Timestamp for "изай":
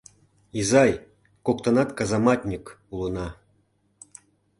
0.59-0.91